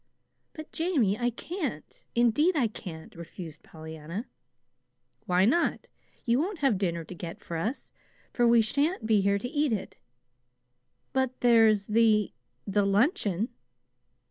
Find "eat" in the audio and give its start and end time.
9.47-9.71